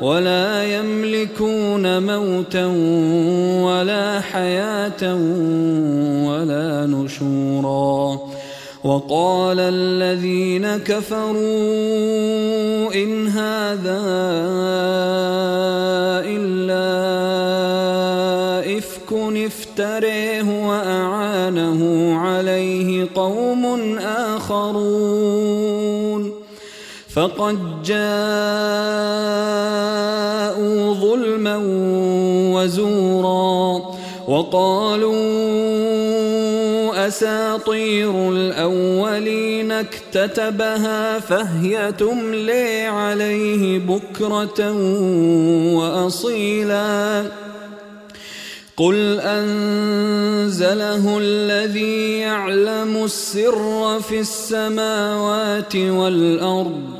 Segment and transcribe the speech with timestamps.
[0.00, 2.66] ولا يملكون موتا
[3.64, 5.14] ولا حياة
[6.26, 8.18] ولا نشورا.
[8.84, 11.36] وقال الذين كفروا
[12.94, 14.00] إن هذا
[16.24, 16.88] إلا
[18.78, 19.12] إفك
[19.46, 21.80] افتريه وأعانه
[22.18, 23.64] عليه قوم
[23.98, 25.79] آخرون.
[27.20, 28.00] فقد جاءوا
[30.94, 31.56] ظلما
[32.54, 33.82] وزورا
[34.28, 35.16] وقالوا
[37.06, 44.72] أساطير الأولين اكتتبها فهي تملي عليه بكرة
[45.74, 47.24] وأصيلا
[48.76, 56.99] قل أنزله الذي يعلم السر في السماوات والأرض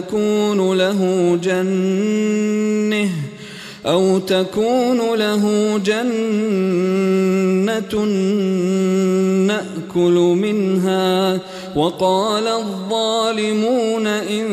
[0.00, 1.00] تكون له
[1.42, 3.10] جنة
[3.86, 6.04] أو تكون له جنة
[9.46, 11.38] نأكل منها
[11.76, 14.46] وقال الظالمون إن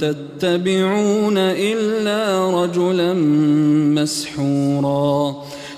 [0.00, 3.12] تتبعون إلا رجلا
[4.00, 5.44] مسحورا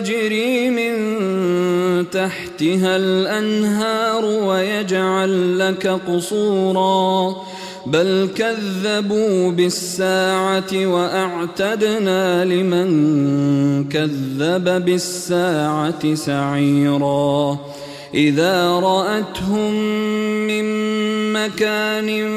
[0.00, 0.94] تجري من
[2.10, 7.36] تحتها الأنهار ويجعل لك قصوراً.
[7.86, 12.88] بل كذبوا بالساعة وأعتدنا لمن
[13.88, 17.58] كذب بالساعة سعيرا.
[18.14, 19.72] إذا رأتهم
[20.46, 20.64] من
[21.32, 22.28] مكان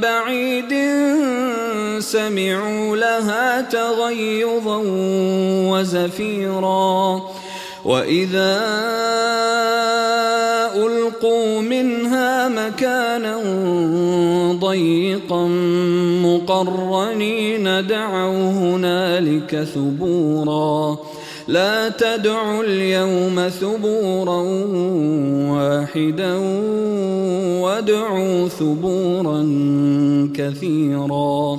[0.00, 0.72] بعيد
[2.00, 4.82] سمعوا لها تغيظا
[5.70, 7.22] وزفيرا.
[7.84, 8.62] وإذا
[10.74, 13.36] ألقوا منها مكانا
[14.60, 15.46] ضيقا
[16.24, 20.98] مقرنين دعوا هنالك ثبورا.
[21.48, 24.40] لا تدعوا اليوم ثبورا
[25.54, 26.34] واحدا
[27.62, 29.40] وادعوا ثبورا
[30.36, 31.58] كثيرا.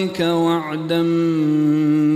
[0.00, 1.02] ربك وعدا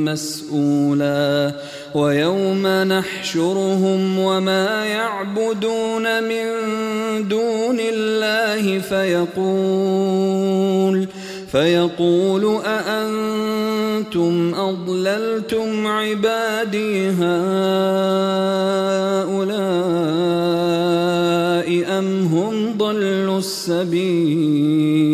[0.07, 1.53] مسؤولا
[1.95, 6.45] ويوم نحشرهم وما يعبدون من
[7.29, 10.35] دون الله فيقول
[11.53, 17.35] فيقول أأنت أأنتم أضللتم عبادي هؤلاء
[21.99, 25.14] أم هم ضلوا السبيل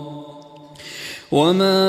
[1.31, 1.79] وما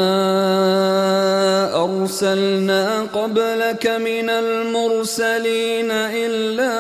[1.85, 6.73] أرسلنا قبلك من المرسلين إلا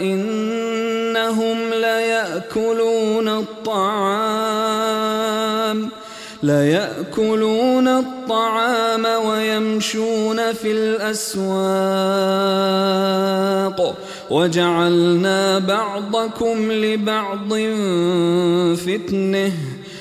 [0.00, 4.36] إنهم ليأكلون الطعام
[6.42, 11.56] ليأكلون الطعام ويمشون في الأسواق
[14.30, 17.48] وجعلنا بعضكم لبعض
[18.76, 19.52] فتنه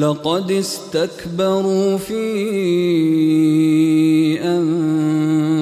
[0.00, 2.20] لقد استكبروا في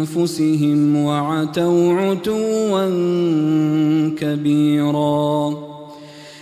[0.08, 2.84] أنفسهم وعتوا عتوا
[4.20, 5.68] كبيرا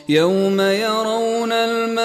[0.08, 2.02] يوم يرون الملائكة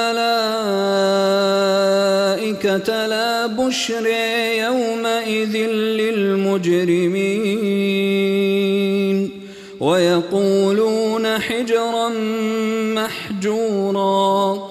[3.08, 4.08] لا بشر
[4.58, 5.58] يومئذ
[6.02, 6.92] للمجرمين
[9.80, 12.10] ويقولون حجرا
[12.96, 14.71] محجورا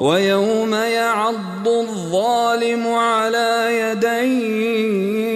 [0.00, 5.26] ويوم يعض الظالم على يديه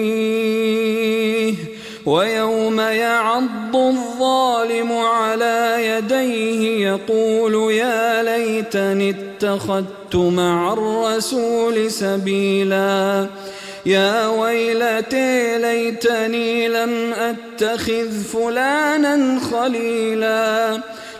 [2.06, 13.26] ويوم يعض الظالم على يديه يقول يا ليتني اتخذت مع الرسول سبيلا
[13.86, 20.80] يا ويلتي ليتني لم أتخذ فلانا خليلا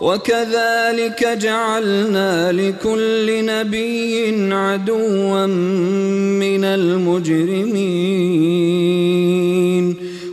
[0.00, 7.76] وكذلك جعلنا لكل نبي عدوا من المجرمين.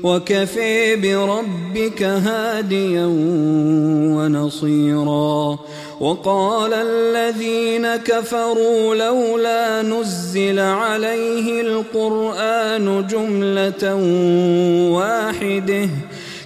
[0.04, 3.06] وكفي بربك هاديا
[4.16, 5.60] ونصيرا.
[6.00, 13.96] وقال الذين كفروا لولا نزل عليه القرآن جملة
[14.92, 15.90] واحدة.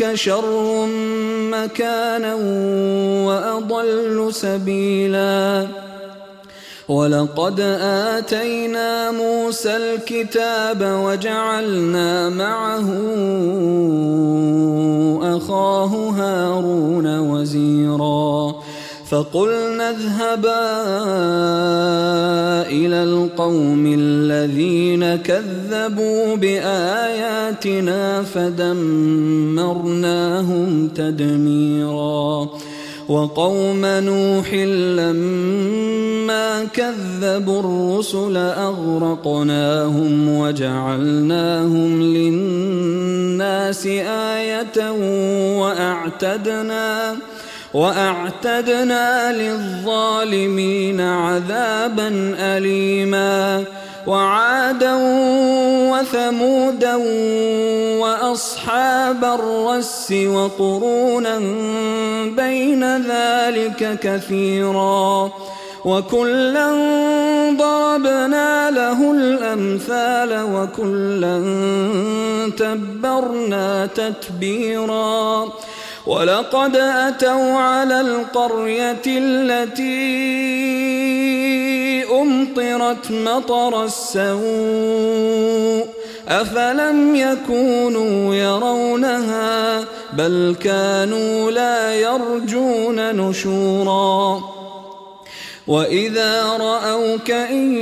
[0.00, 0.86] أولئك شر
[1.50, 2.34] مكانا
[3.26, 5.66] وأضل سبيلا.
[6.88, 12.88] ولقد آتينا موسى الكتاب وجعلنا معه
[15.36, 18.54] أخاه هارون وزيرا.
[19.10, 20.64] فقلنا اذهبا
[22.68, 25.57] إلى القوم الذين كذبوا
[26.36, 29.58] بآياتنا فدمرناهم
[30.88, 32.48] تدميرا
[33.08, 34.54] وقوم نوح
[34.98, 43.86] لما كذبوا الرسل أغرقناهم وجعلناهم للناس
[44.36, 44.90] آية
[45.60, 47.16] وأعتدنا
[47.74, 53.64] وأعتدنا للظالمين عذابا أليما
[54.08, 54.94] وعادا
[55.92, 56.96] وثمودا
[58.00, 61.38] وأصحاب الرس وقرونا
[62.36, 65.32] بين ذلك كثيرا
[65.84, 66.70] وكلا
[67.58, 71.38] ضربنا له الأمثال وكلا
[72.58, 75.48] تبرنا تتبيراً
[76.08, 79.88] ولقد أتوا على القرية التي
[82.20, 84.38] أمطرت مطر السوء
[86.28, 94.57] أفلم يكونوا يرونها بل كانوا لا يرجون نشورا
[95.68, 97.76] وإذا رأوك إن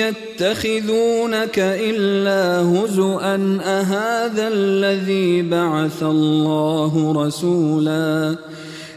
[0.00, 8.36] يتخذونك إلا هزؤا أهذا الذي بعث الله رسولا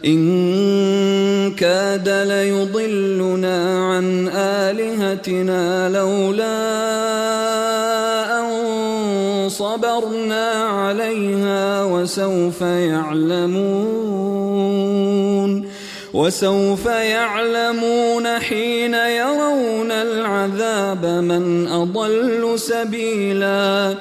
[0.05, 6.62] إن كاد ليضلنا عن آلهتنا لولا
[8.39, 8.50] أن
[9.50, 14.20] صبرنا عليها وسوف يعلمون
[16.13, 23.96] وسوف يعلمون حين يرون العذاب من أضل سبيلا.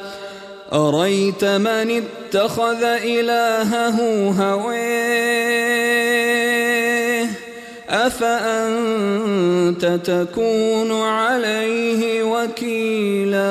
[0.72, 3.98] أريت من اتخذ إلهه
[4.40, 5.70] هويه
[7.90, 13.50] أفأنت تكون عليه وكيلا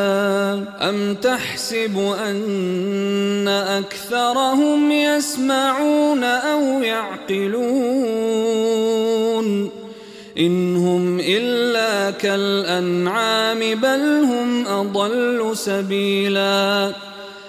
[0.89, 8.19] أم تحسب أن أكثرهم يسمعون أو يعقلون؟
[10.39, 16.93] إن هم إلا كالأنعام بل هم أضل سبيلاً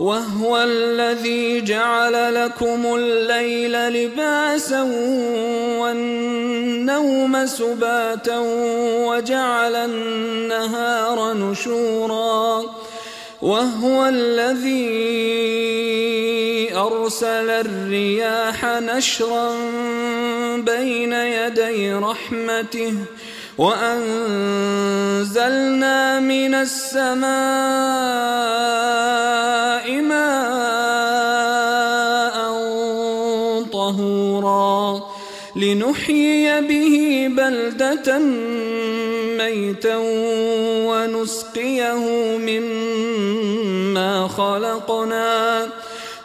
[0.00, 4.82] وهو الذي جعل لكم الليل لباسا
[5.80, 8.38] والنوم سباتا
[9.08, 12.62] وجعل النهار نشورا
[13.42, 15.04] وهو الذي
[16.76, 19.50] أرسل الرياح نشرا
[20.56, 22.94] بين يدي رحمته
[23.58, 25.50] وأنزلنا
[26.20, 27.24] من السماء
[30.02, 31.14] ماء
[33.72, 35.02] طهورا
[35.56, 38.18] لنحيي به بلدة
[39.38, 39.96] ميتا
[40.88, 41.94] ونسقيه
[42.38, 45.68] مما خلقنا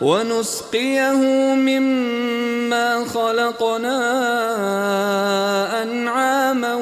[0.01, 1.21] ونسقيه
[1.55, 3.99] مما خلقنا
[5.83, 6.75] أنعاما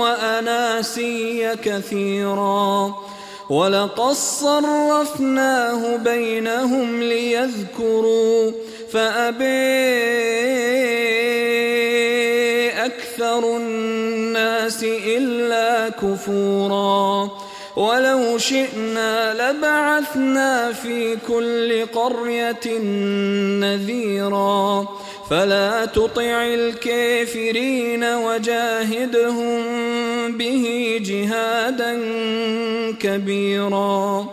[0.00, 2.94] وأناسيا كثيرا.
[3.50, 8.52] ولقد صرفناه بينهم ليذكروا
[8.92, 9.44] فأبي
[12.70, 17.49] أكثر الناس إلا كفوراً.
[17.80, 22.78] ولو شئنا لبعثنا في كل قرية
[23.60, 24.88] نذيرا.
[25.30, 29.62] فلا تطع الكافرين وجاهدهم
[30.38, 32.00] به جهادا
[33.00, 34.26] كبيرا.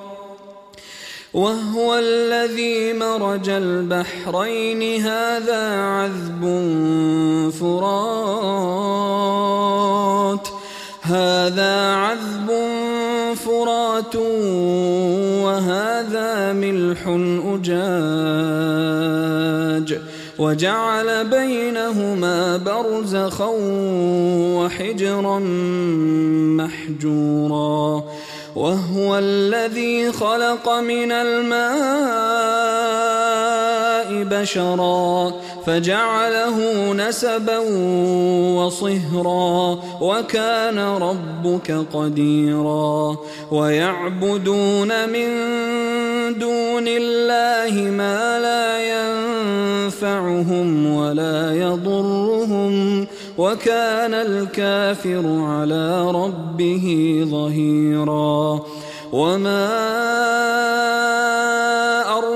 [1.34, 5.02] وهو الذي مرج البحرين.
[5.02, 6.44] هذا عذب
[7.60, 9.18] فرات.
[11.02, 12.37] هذا عذب
[15.46, 17.08] وهذا ملح
[17.46, 18.88] أجاج
[20.40, 23.50] وجعل بينهما برزخا
[24.58, 25.40] وحجرا
[26.60, 28.04] محجورا
[28.56, 32.68] وهو الذي خلق من الماء
[34.12, 35.32] بشرا
[35.66, 36.58] فجعله
[36.94, 37.58] نسبا
[38.58, 43.18] وصهرا وكان ربك قديرا
[43.52, 45.28] ويعبدون من
[46.40, 48.68] دون الله ما لا
[49.88, 56.86] ينفعهم ولا يضرهم وكان الكافر على ربه
[57.30, 58.64] ظهيرا
[59.12, 59.68] وما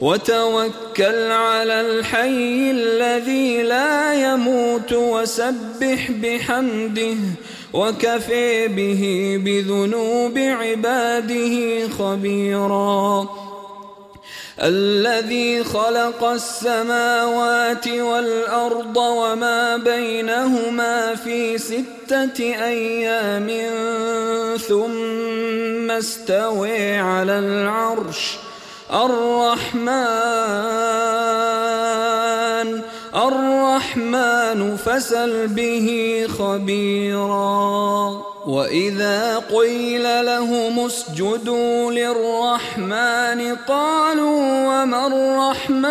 [0.00, 7.16] وتوكل على الحي الذي لا يموت وسبح بحمده
[7.72, 9.02] وكفي به
[9.44, 13.28] بذنوب عباده خبيرا.
[14.62, 23.48] الذي خلق السماوات والأرض وما بينهما في ستة أيام
[24.58, 28.47] ثم استوي على العرش.
[28.92, 30.08] الرحمن
[33.14, 35.88] الرحمن فسل به
[36.38, 38.22] خبيرا.
[38.46, 45.88] وإذا قيل لهم اسجدوا للرحمن قالوا وما الرحمن؟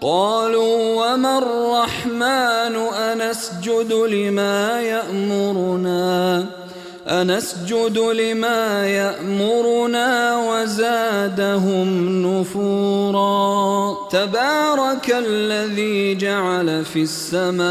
[0.00, 6.61] قالوا وما الرحمن؟ أنسجد لما يأمرنا.
[7.06, 11.88] أنسجد لما يأمرنا وزادهم
[12.26, 13.96] نفورا.
[14.10, 17.62] تبارك الذي جعل في السماء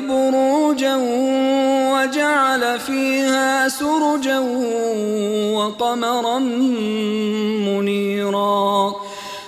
[0.00, 0.96] بروجا
[1.92, 4.38] وجعل فيها سرجا
[5.58, 6.38] وقمرا
[7.68, 8.47] منيرا.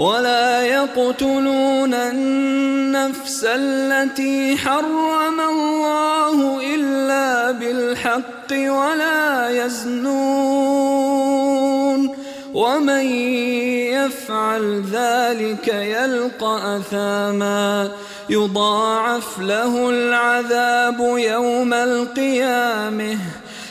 [0.00, 10.80] ولا يقتلون النفس التي حرم الله إلا بالحق ولا يزنون
[12.54, 13.04] ومن
[13.92, 17.90] يفعل ذلك يلقى أثاما
[18.30, 23.18] يضاعف له العذاب يوم القيامة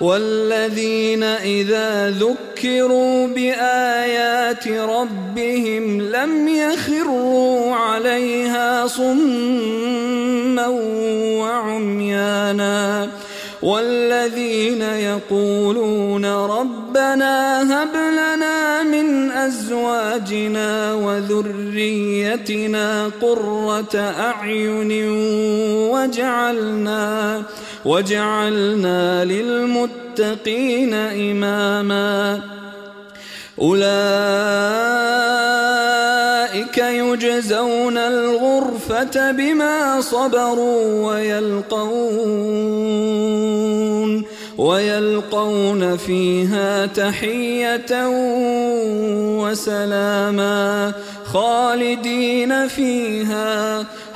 [0.00, 10.66] والذين إذا ذكروا بآيات ربهم لم يخروا عليها صما
[11.40, 13.08] وعميانا
[13.62, 22.30] والذين يقولون ربنا هب لنا من أزواجنا وذريتنا
[23.22, 25.08] قرة أعين
[25.90, 27.42] وجعلنا
[27.84, 32.40] وجعلنا للمتقين إماما.
[33.60, 33.88] أولئك
[36.78, 41.98] يجزون الغرفة بما صبروا ويلقون
[44.58, 48.08] ويلقون فيها تحية
[49.42, 50.92] وسلاما
[51.24, 53.86] خالدين فيها.